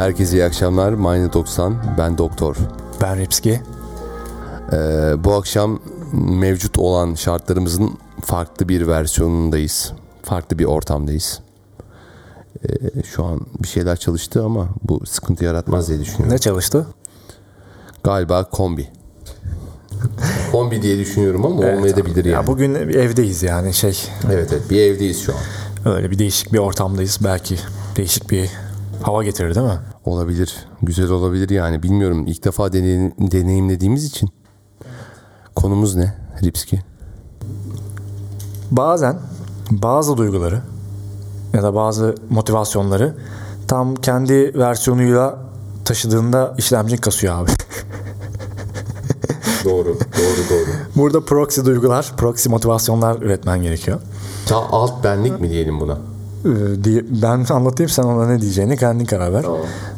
[0.00, 0.92] Herkese iyi akşamlar.
[0.92, 1.76] Mine 90.
[1.98, 2.56] Ben Doktor.
[3.00, 3.60] Ben Ripski.
[4.72, 4.76] Ee,
[5.24, 5.80] bu akşam
[6.12, 9.92] mevcut olan şartlarımızın farklı bir versiyonundayız.
[10.22, 11.40] Farklı bir ortamdayız.
[12.64, 16.34] Ee, şu an bir şeyler çalıştı ama bu sıkıntı yaratmaz diye düşünüyorum.
[16.34, 16.86] Ne çalıştı?
[18.04, 18.88] Galiba kombi.
[20.52, 22.34] kombi diye düşünüyorum ama Evet, olmayabilir yani.
[22.34, 23.98] Ya bugün evdeyiz yani şey
[24.32, 25.94] Evet evet bir evdeyiz şu an.
[25.94, 27.18] öyle bir değişik bir ortamdayız.
[27.24, 27.56] Belki
[27.96, 28.50] değişik bir
[29.02, 29.78] hava getirir değil mi?
[30.04, 30.66] Olabilir.
[30.82, 31.82] Güzel olabilir yani.
[31.82, 32.26] Bilmiyorum.
[32.26, 34.30] İlk defa deney- deneyimlediğimiz için.
[35.56, 36.14] Konumuz ne?
[36.42, 36.80] Ripski.
[38.70, 39.18] Bazen
[39.70, 40.60] bazı duyguları
[41.54, 43.14] ya da bazı motivasyonları
[43.68, 45.38] tam kendi versiyonuyla
[45.84, 47.50] taşıdığında işlemcin kasıyor abi.
[49.64, 49.84] Doğru.
[49.88, 50.66] Doğru doğru.
[50.96, 54.00] Burada proxy duygular, proxy motivasyonlar üretmen gerekiyor.
[54.46, 55.98] Ta alt benlik mi diyelim buna?
[56.44, 59.44] Ee, diye, ben anlatayım sen ona ne diyeceğini kendin karar ver.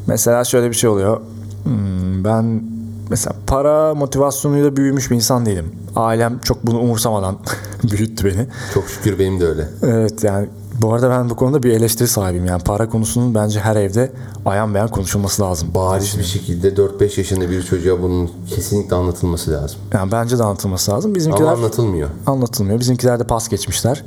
[0.07, 1.21] Mesela şöyle bir şey oluyor.
[1.65, 2.62] Hmm, ben
[3.11, 5.73] mesela para motivasyonuyla büyümüş bir insan değilim.
[5.97, 7.37] Ailem çok bunu umursamadan
[7.91, 8.47] büyüttü beni.
[8.75, 9.69] Çok şükür benim de öyle.
[9.83, 10.48] Evet yani
[10.83, 12.47] bu arada ben bu konuda bir eleştiri sahibiyim.
[12.47, 14.13] Yani para konusunun bence her evde
[14.47, 15.69] ayan beyan konuşulması lazım.
[15.75, 19.79] Bariz bir şekilde 4-5 yaşında bir çocuğa bunun kesinlikle anlatılması lazım.
[19.93, 21.15] Yani bence de anlatılması lazım.
[21.15, 22.81] Bizimkiler Ama anlatılmıyor anlatılmıyor.
[22.81, 24.05] Bizimkiler de pas geçmişler.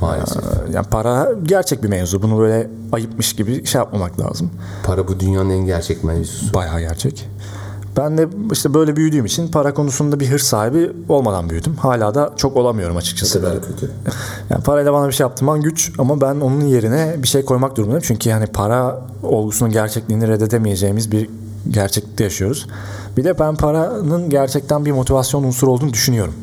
[0.00, 0.44] Maalesef.
[0.72, 2.22] Yani para gerçek bir mevzu.
[2.22, 4.50] Bunu böyle ayıpmış gibi şey yapmamak lazım.
[4.84, 6.54] Para bu dünyanın en gerçek mevzusu.
[6.54, 7.28] Bayağı gerçek.
[7.96, 11.76] Ben de işte böyle büyüdüğüm için para konusunda bir hırs sahibi olmadan büyüdüm.
[11.76, 13.42] Hala da çok olamıyorum açıkçası.
[13.42, 13.90] kötü.
[14.50, 18.04] Yani parayla bana bir şey yaptırman güç ama ben onun yerine bir şey koymak durumundayım.
[18.06, 21.30] Çünkü yani para olgusunun gerçekliğini reddedemeyeceğimiz bir
[21.70, 22.66] gerçeklikte yaşıyoruz.
[23.16, 26.34] Bir de ben paranın gerçekten bir motivasyon unsuru olduğunu düşünüyorum.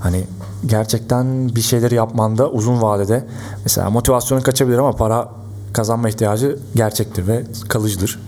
[0.00, 0.24] Hani
[0.66, 3.24] gerçekten bir şeyleri yapmanda uzun vadede
[3.64, 5.28] mesela motivasyonun kaçabilir ama para
[5.72, 8.18] kazanma ihtiyacı gerçektir ve kalıcıdır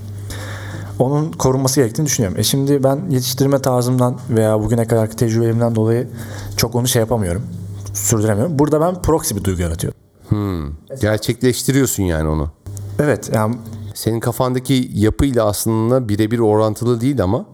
[0.99, 2.39] onun korunması gerektiğini düşünüyorum.
[2.39, 6.09] E şimdi ben yetiştirme tarzımdan veya bugüne kadarki tecrübelerimden dolayı
[6.57, 7.43] çok onu şey yapamıyorum.
[7.95, 8.59] Sürdüremiyorum.
[8.59, 10.01] Burada ben proxy bir duygu yaratıyorum.
[11.01, 12.51] Gerçekleştiriyorsun yani onu.
[12.99, 13.55] Evet yani
[13.95, 17.45] Senin kafandaki yapıyla aslında birebir orantılı değil ama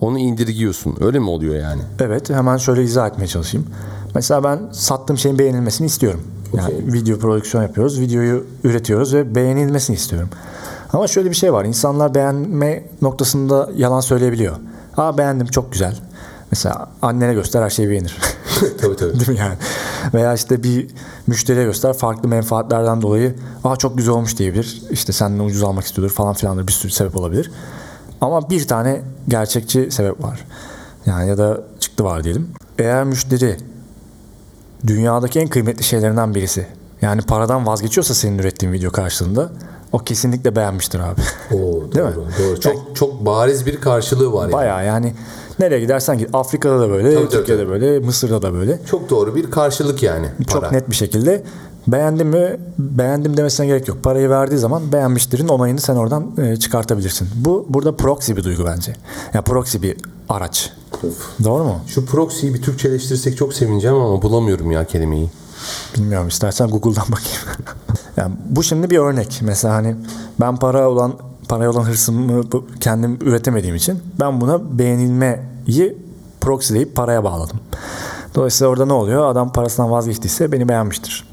[0.00, 0.96] onu indirgiyorsun.
[1.00, 1.82] Öyle mi oluyor yani?
[2.00, 3.66] evet hemen şöyle izah etmeye çalışayım.
[4.14, 6.22] Mesela ben sattığım şeyin beğenilmesini istiyorum.
[6.52, 8.00] Yani video prodüksiyon yapıyoruz.
[8.00, 10.28] Videoyu üretiyoruz ve beğenilmesini istiyorum.
[10.92, 11.64] Ama şöyle bir şey var.
[11.64, 14.56] İnsanlar beğenme noktasında yalan söyleyebiliyor.
[14.96, 15.96] Aa beğendim çok güzel.
[16.50, 18.18] Mesela annene göster her şeyi beğenir.
[18.80, 19.12] tabii tabii.
[19.20, 19.54] Değil mi yani?
[20.14, 20.90] Veya işte bir
[21.26, 24.82] müşteriye göster farklı menfaatlerden dolayı aa çok güzel olmuş diyebilir.
[24.90, 27.50] İşte senden ucuz almak istiyordur falan filandır bir sürü sebep olabilir.
[28.20, 30.44] Ama bir tane gerçekçi sebep var.
[31.06, 32.48] Yani ya da çıktı var diyelim.
[32.78, 33.56] Eğer müşteri
[34.86, 36.66] dünyadaki en kıymetli şeylerinden birisi.
[37.02, 39.50] Yani paradan vazgeçiyorsa senin ürettiğin video karşılığında
[39.92, 41.20] o kesinlikle beğenmiştir abi.
[41.54, 41.56] Oo,
[41.94, 42.14] Değil mi?
[42.14, 42.60] doğru, Doğru.
[42.60, 44.52] Çok çok bariz bir karşılığı var yani.
[44.52, 45.14] Bayağı yani
[45.58, 47.72] nereye gidersen git Afrika'da da böyle, Tabii, Türkiye'de tabii.
[47.72, 48.78] böyle, Mısır'da da böyle.
[48.86, 50.26] Çok doğru bir karşılık yani.
[50.48, 50.70] Çok para.
[50.72, 51.42] net bir şekilde
[51.86, 54.02] beğendim mi beğendim demesine gerek yok.
[54.02, 57.28] Parayı verdiği zaman beğenmiştirin onayını sen oradan e, çıkartabilirsin.
[57.34, 58.90] Bu burada proxy bir duygu bence.
[58.90, 58.96] Ya
[59.34, 59.96] yani proxy bir
[60.28, 60.72] araç.
[61.44, 61.80] Doğru mu?
[61.86, 65.30] Şu proxy'yi bir Türkçeleştirsek çok sevineceğim ama bulamıyorum ya kelimeyi.
[65.96, 67.68] Bilmiyorum istersen Google'dan bakayım.
[68.16, 69.40] yani bu şimdi bir örnek.
[69.42, 69.96] Mesela hani
[70.40, 71.14] ben para olan
[71.48, 72.44] paraya olan hırsımı
[72.80, 75.98] kendim üretemediğim için ben buna beğenilmeyi
[76.40, 77.60] proxyleyip paraya bağladım.
[78.34, 79.26] Dolayısıyla orada ne oluyor?
[79.26, 81.28] Adam parasından vazgeçtiyse beni beğenmiştir.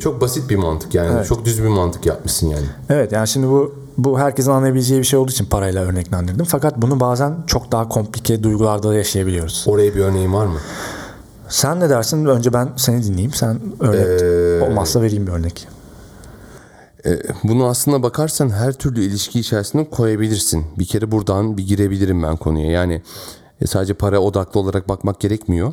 [0.00, 1.10] Çok basit bir mantık yani.
[1.12, 1.26] Evet.
[1.26, 2.66] Çok düz bir mantık yapmışsın yani.
[2.88, 6.44] Evet yani şimdi bu bu herkesin anlayabileceği bir şey olduğu için parayla örneklendirdim.
[6.44, 9.64] Fakat bunu bazen çok daha komplike duygularda da yaşayabiliyoruz.
[9.66, 10.58] Oraya bir örneğin var mı?
[11.48, 12.24] Sen ne dersin?
[12.24, 13.32] Önce ben seni dinleyeyim.
[13.32, 15.68] Sen örnek Ee, olmazsa vereyim bir örnek.
[17.06, 20.64] E, Bunu aslına bakarsan her türlü ilişki içerisinde koyabilirsin.
[20.78, 22.70] Bir kere buradan bir girebilirim ben konuya.
[22.70, 23.02] Yani
[23.60, 25.72] e, sadece para odaklı olarak bakmak gerekmiyor.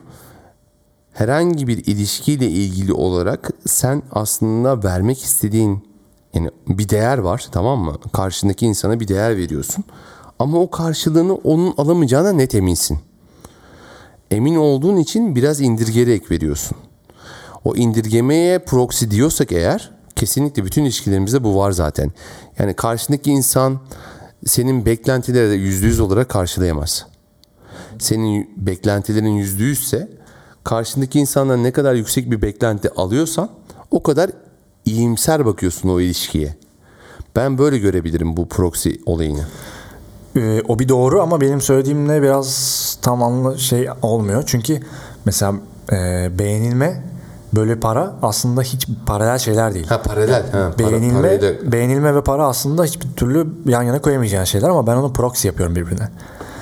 [1.14, 5.93] Herhangi bir ilişkiyle ilgili olarak sen aslında vermek istediğin
[6.34, 7.96] yani bir değer var tamam mı?
[8.14, 9.84] Karşındaki insana bir değer veriyorsun.
[10.40, 13.00] Ama o karşılığını onun alamayacağına net eminsin.
[14.32, 16.78] Emin olduğun için biraz indirgerek veriyorsun.
[17.66, 22.12] O indirgemeye proxy diyorsak eğer kesinlikle bütün ilişkilerimizde bu var zaten.
[22.60, 23.80] Yani karşındaki insan
[24.46, 27.06] senin beklentileri de yüzde yüz olarak karşılayamaz.
[28.00, 30.10] Senin beklentilerin yüzde yüzse
[30.64, 33.50] karşındaki insandan ne kadar yüksek bir beklenti alıyorsan
[33.92, 34.32] o kadar
[34.86, 36.56] iyimser bakıyorsun o ilişkiye.
[37.36, 39.46] Ben böyle görebilirim bu proxy olayını.
[40.36, 44.44] Ee, o bir doğru ama benim söylediğimle biraz tam anlı şey olmuyor.
[44.46, 44.80] Çünkü
[45.26, 45.54] mesela
[45.92, 45.96] e,
[46.40, 47.04] beğenilme
[47.54, 49.88] böyle para aslında hiç paralel şeyler değil.
[49.88, 50.52] Ha paralel.
[50.52, 54.70] Ha, para, beğenilme, parayı da- beğenilme ve para aslında hiçbir türlü yan yana koyamayacağın şeyler
[54.70, 56.10] ama ben onu proxy yapıyorum birbirine.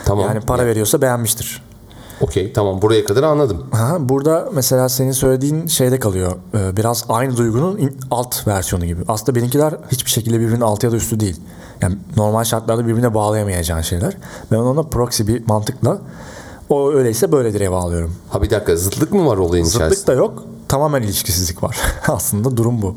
[0.05, 0.25] Tamam.
[0.27, 1.61] Yani para veriyorsa beğenmiştir.
[2.21, 3.63] Okey tamam buraya kadar anladım.
[3.71, 6.31] Ha, burada mesela senin söylediğin şeyde kalıyor.
[6.53, 9.01] Ee, Biraz aynı duygunun alt versiyonu gibi.
[9.07, 11.41] Aslında benimkiler hiçbir şekilde birbirinin altı ya da üstü değil.
[11.81, 14.17] Yani normal şartlarda birbirine bağlayamayacağın şeyler.
[14.51, 16.01] Ben ona proxy bir mantıkla
[16.69, 18.15] o öyleyse böyle diye bağlıyorum.
[18.29, 20.07] Ha bir dakika zıtlık mı var olayın Zıtlık içerisinde?
[20.07, 20.43] da yok.
[20.67, 21.77] Tamamen ilişkisizlik var.
[22.07, 22.95] Aslında durum bu.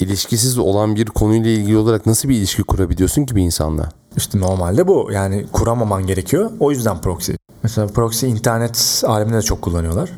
[0.00, 3.88] İlişkisiz olan bir konuyla ilgili olarak nasıl bir ilişki kurabiliyorsun ki bir insanla?
[4.16, 5.08] İşte normalde bu.
[5.12, 6.50] Yani kuramaman gerekiyor.
[6.60, 7.32] O yüzden proxy.
[7.62, 10.10] Mesela proxy internet aleminde de çok kullanıyorlar.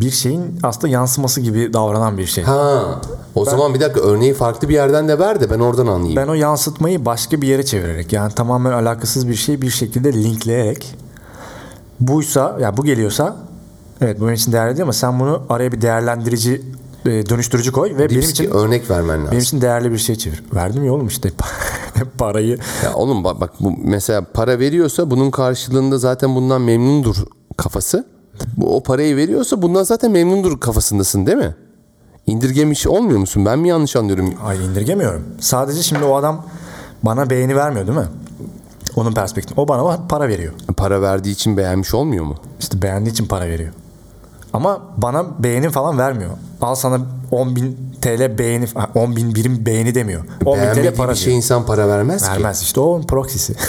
[0.00, 2.44] Bir şeyin aslında yansıması gibi davranan bir şey.
[2.44, 2.84] Ha
[3.34, 6.16] o zaman bir dakika örneği farklı bir yerden de ver de ben oradan anlayayım.
[6.16, 10.94] Ben o yansıtmayı başka bir yere çevirerek yani tamamen alakasız bir şeyi bir şekilde linkleyerek
[12.00, 13.36] buysa ya bu geliyorsa
[14.00, 16.62] evet bu benim için değerli değil ama sen bunu araya bir değerlendirici
[17.04, 19.30] dönüştürücü koy ve benim Dipski için örnek vermen lazım.
[19.30, 20.44] benim için değerli bir şey çevir.
[20.54, 21.30] Verdim ya oğlum işte
[22.18, 22.58] parayı.
[22.84, 27.16] Ya oğlum bak, bak bu mesela para veriyorsa bunun karşılığında zaten bundan memnundur
[27.56, 28.06] kafası.
[28.56, 31.54] Bu o parayı veriyorsa bundan zaten memnundur kafasındasın değil mi?
[32.26, 33.46] İndirgemiş olmuyor musun?
[33.46, 34.34] Ben mi yanlış anlıyorum?
[34.44, 35.24] Ay indirgemiyorum.
[35.40, 36.46] Sadece şimdi o adam
[37.02, 38.08] bana beğeni vermiyor değil mi?
[38.96, 39.60] Onun perspektifi.
[39.60, 40.52] O bana para veriyor.
[40.76, 42.34] Para verdiği için beğenmiş olmuyor mu?
[42.60, 43.72] İşte beğendiği için para veriyor.
[44.52, 46.30] Ama bana beğeni falan vermiyor.
[46.60, 47.00] Al sana
[47.30, 50.24] 10 bin TL beğeni, 10 bin birim beğeni demiyor.
[50.44, 51.36] 10 bin TL para bir şey diyor.
[51.36, 53.54] insan para vermez, Vermez işte o proxy'si.
[53.54, 53.60] ki.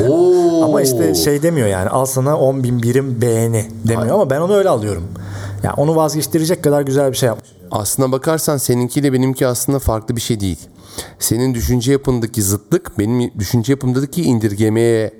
[0.08, 0.64] Oo.
[0.64, 4.54] ama işte şey demiyor yani al sana 10 bin birim beğeni demiyor ama ben onu
[4.54, 5.04] öyle alıyorum.
[5.62, 7.50] Yani onu vazgeçtirecek kadar güzel bir şey yapmış.
[7.70, 10.68] Aslına bakarsan seninkiyle benimki aslında farklı bir şey değil.
[11.18, 15.12] Senin düşünce yapındaki zıtlık benim düşünce yapımdaki indirgemeye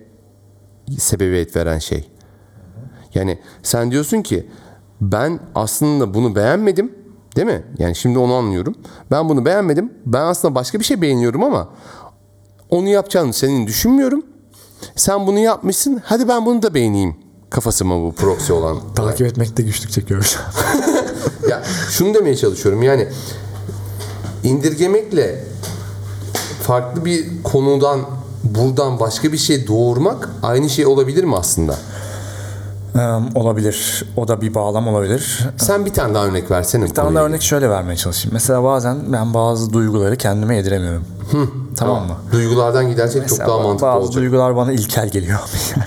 [0.99, 2.09] sebebiyet veren şey.
[3.15, 4.47] Yani sen diyorsun ki
[5.01, 6.93] ben aslında bunu beğenmedim
[7.37, 7.65] değil mi?
[7.79, 8.75] Yani şimdi onu anlıyorum.
[9.11, 9.93] Ben bunu beğenmedim.
[10.07, 11.69] Ben aslında başka bir şey beğeniyorum ama
[12.71, 14.23] onu yapacağını senin düşünmüyorum.
[14.97, 16.03] Sen bunu yapmışsın.
[16.05, 17.17] Hadi ben bunu da beğeneyim.
[17.51, 18.79] Kafası mı bu proxy olan?
[18.95, 20.21] Takip etmekte güçlük an.
[21.51, 23.09] Ya şunu demeye çalışıyorum yani
[24.45, 25.45] indirgemekle
[26.63, 28.01] farklı bir konudan
[28.45, 31.79] buradan başka bir şey doğurmak aynı şey olabilir mi aslında?
[33.35, 34.05] Olabilir.
[34.17, 35.49] O da bir bağlam olabilir.
[35.57, 36.85] Sen bir tane daha örnek versene.
[36.85, 38.31] Bir tane de örnek şöyle vermeye çalışayım.
[38.35, 41.05] Mesela bazen ben bazı duyguları kendime yediremiyorum.
[41.77, 42.17] tamam mı?
[42.33, 44.15] Duygulardan gidersek çok Mesela daha mantıklı bazı olacak.
[44.23, 45.39] duygular bana ilkel geliyor.
[45.77, 45.85] yani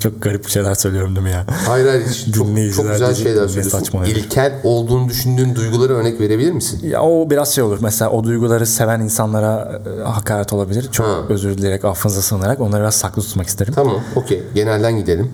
[0.00, 1.44] çok garip şeyler söylüyorum değil mi ya?
[1.68, 4.04] Hayır hayır hiç- çok, çok güzel şeyler söylüyorsun.
[4.04, 6.80] İlkel olduğunu düşündüğün duyguları örnek verebilir misin?
[6.88, 7.78] Ya o biraz şey olur.
[7.80, 10.88] Mesela o duyguları seven insanlara e, hakaret olabilir.
[10.92, 11.12] Çok Ha.
[11.28, 13.72] özür dileyerek, affınıza sığınarak onları biraz saklı tutmak isterim.
[13.76, 15.32] Tamam okey genelden gidelim.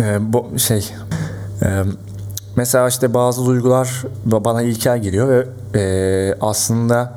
[0.00, 0.90] Ee, bu şey
[1.62, 1.66] e,
[2.56, 5.46] mesela işte bazı duygular ba- bana ilkel geliyor ve
[5.80, 7.12] e, aslında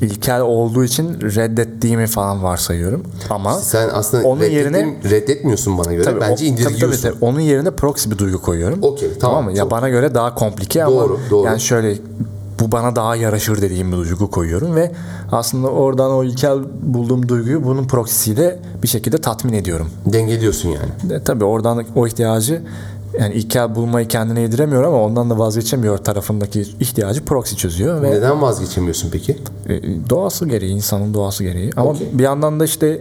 [0.00, 3.02] ilkel olduğu için reddettiğimi falan varsayıyorum.
[3.30, 6.04] Ama Sen aslında Onun yerine- reddetmiyorsun bana göre.
[6.04, 7.02] Tabii, Bence o- indirgiyorsun.
[7.02, 7.24] tabii, tabii.
[7.24, 8.78] Onun yerine proxy bir duygu koyuyorum.
[8.82, 9.50] Okey, tamam, mı?
[9.50, 11.46] Ya çok- bana göre daha komplike ama Doğru, doğru.
[11.46, 11.98] yani şöyle
[12.60, 14.92] bu bana daha yaraşır dediğim bir duygu koyuyorum ve
[15.32, 19.90] aslında oradan o ilkel bulduğum duyguyu bunun proxy'siyle bir şekilde tatmin ediyorum.
[20.06, 21.14] Dengeliyorsun yani.
[21.14, 22.62] E, tabii oradan o ihtiyacı
[23.20, 28.42] yani ilkel bulmayı kendine yediremiyor ama ondan da vazgeçemiyor tarafındaki ihtiyacı proxy çözüyor ve Neden
[28.42, 29.38] vazgeçemiyorsun peki?
[29.68, 29.80] e,
[30.10, 32.08] doğası gereği insanın doğası gereği ama Okey.
[32.12, 33.00] bir yandan da işte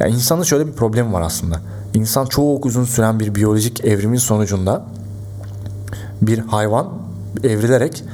[0.00, 1.60] ya insanın şöyle bir problemi var aslında.
[1.94, 4.84] İnsan çok uzun süren bir biyolojik evrimin sonucunda
[6.22, 6.88] bir hayvan
[7.44, 8.04] evrilerek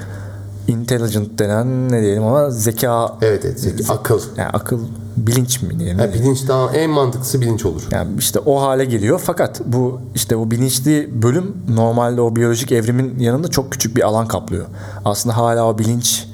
[0.71, 4.21] intelligent denen ne diyelim ama zeka Evet evet zeki, akıl.
[4.37, 4.79] yani akıl
[5.17, 5.99] bilinç mi diyelim.
[5.99, 7.83] Ha, bilinç daha en mantıklısı bilinç olur.
[7.91, 13.19] Yani işte o hale geliyor fakat bu işte o bilinçli bölüm normalde o biyolojik evrimin
[13.19, 14.67] yanında çok küçük bir alan kaplıyor.
[15.05, 16.27] Aslında hala o bilinç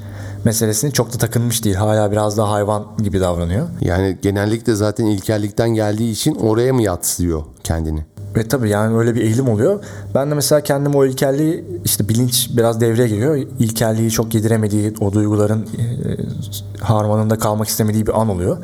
[0.44, 1.76] meselesini çok da takınmış değil.
[1.76, 3.66] Hala biraz daha hayvan gibi davranıyor.
[3.80, 8.04] Yani genellikle zaten ilkellikten geldiği için oraya mı yatsıyor kendini?
[8.36, 9.80] Ve tabii yani öyle bir eğilim oluyor.
[10.14, 13.36] Ben de mesela kendim o ilkelliği işte bilinç biraz devreye giriyor.
[13.58, 18.56] İlkelliği çok yediremediği o duyguların e, harmanında kalmak istemediği bir an oluyor.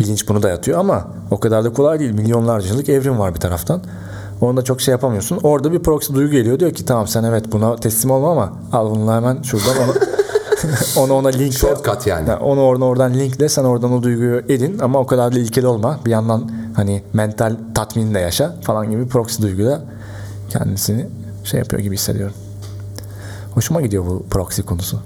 [0.00, 2.12] Bilinç bunu dayatıyor ama o kadar da kolay değil.
[2.12, 3.82] Milyonlarca yıllık evrim var bir taraftan.
[4.40, 5.38] Onu da çok şey yapamıyorsun.
[5.42, 6.60] Orada bir proxy duygu geliyor.
[6.60, 9.94] Diyor ki tamam sen evet buna teslim olma ama al bunu hemen şuradan onu
[10.96, 11.58] onu ona linkle.
[11.58, 12.34] Shortcut yani.
[12.34, 16.00] onu oradan oradan linkle sen oradan o duyguyu edin ama o kadar da ilkeli olma.
[16.06, 19.82] Bir yandan hani mental tatmini de yaşa falan gibi proxy duyguyla
[20.50, 21.06] kendisini
[21.44, 22.34] şey yapıyor gibi hissediyorum.
[23.54, 25.00] Hoşuma gidiyor bu proxy konusu.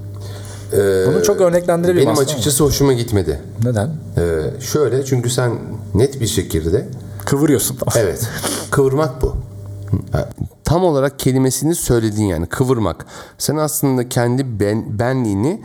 [1.07, 3.41] Bunu çok örneklendirebilirim Benim açıkçası hoşuma gitmedi.
[3.63, 3.71] ama.
[3.71, 3.91] Neden?
[4.19, 5.53] Ee, şöyle çünkü sen
[5.95, 6.89] net bir şekilde
[7.25, 7.77] Kıvırıyorsun.
[7.97, 8.29] evet
[8.71, 9.37] kıvırmak bu.
[10.13, 10.29] Ha,
[10.65, 13.07] tam olarak kelimesini söyledin yani kıvırmak.
[13.39, 15.61] Sen aslında kendi ben, benliğini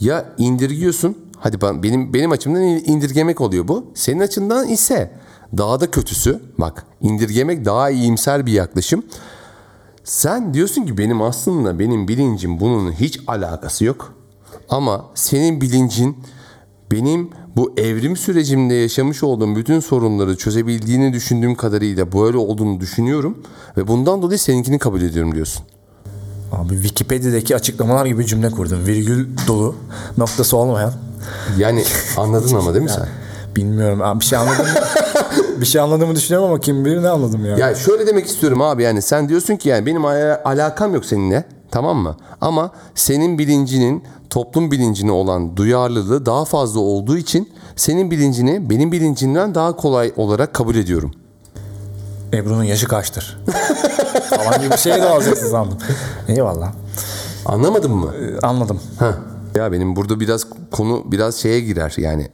[0.00, 1.18] ya indirgiyorsun.
[1.38, 3.86] Hadi ben, benim benim açımdan indirgemek oluyor bu.
[3.94, 5.10] Senin açından ise
[5.56, 6.40] daha da kötüsü.
[6.58, 9.02] Bak indirgemek daha iyimser bir yaklaşım.
[10.04, 14.14] Sen diyorsun ki benim aslında benim bilincim bunun hiç alakası yok.
[14.68, 16.16] Ama senin bilincin
[16.94, 23.38] benim bu evrim sürecimde yaşamış olduğum bütün sorunları çözebildiğini düşündüğüm kadarıyla böyle olduğunu düşünüyorum
[23.76, 25.62] ve bundan dolayı seninkini kabul ediyorum diyorsun.
[26.52, 28.86] Abi Wikipedia'daki açıklamalar gibi cümle kurdum.
[28.86, 29.74] Virgül dolu,
[30.18, 30.92] noktası olmayan.
[31.58, 31.84] Yani
[32.16, 33.08] anladın ama değil mi sen?
[33.56, 34.66] Bilmiyorum abi bir şey anladım.
[35.60, 37.56] bir şey anladığımı düşünüyorum ama kim bilir ne anladım ya.
[37.58, 41.44] Ya şöyle demek istiyorum abi yani sen diyorsun ki yani benim ala- alakam yok seninle
[41.74, 42.16] tamam mı?
[42.40, 49.54] Ama senin bilincinin toplum bilincine olan duyarlılığı daha fazla olduğu için senin bilincini benim bilincimden
[49.54, 51.10] daha kolay olarak kabul ediyorum.
[52.32, 53.38] Ebru'nun yaşı kaçtır?
[54.30, 55.78] Falan gibi bir şey de alacaksın sandım.
[56.28, 56.72] Eyvallah.
[57.46, 58.12] Anlamadın mı?
[58.20, 58.80] Ee, Anladım.
[58.98, 59.12] Heh.
[59.56, 62.28] Ya benim burada biraz konu biraz şeye girer yani.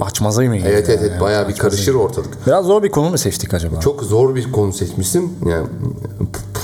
[0.00, 0.56] Açmazayı mı?
[0.56, 2.46] Evet evet, evet bayağı bir karışır ortalık.
[2.46, 3.80] Biraz zor bir konu mu seçtik acaba?
[3.80, 5.38] Çok zor bir konu seçmişsin.
[5.50, 5.66] Yani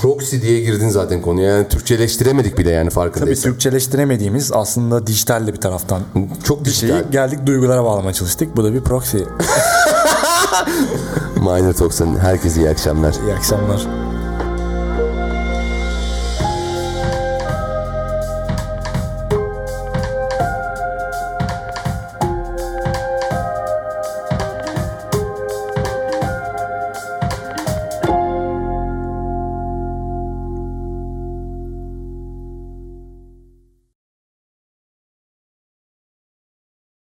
[0.01, 1.55] proxy diye girdin zaten konuya.
[1.57, 3.43] Yani Türkçeleştiremedik bile yani Tabii farkındaysan.
[3.51, 6.01] Türkçeleştiremediğimiz aslında dijital de bir taraftan
[6.43, 7.11] Çok bir şeyi dijital.
[7.11, 8.57] geldik duygulara bağlamaya çalıştık.
[8.57, 9.17] Bu da bir proxy.
[11.37, 13.15] Minor Talks'ın herkese iyi akşamlar.
[13.27, 14.00] İyi akşamlar.